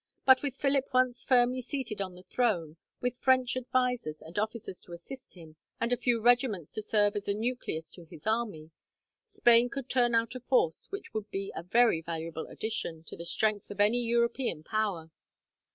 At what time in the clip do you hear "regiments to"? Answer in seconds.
6.19-6.81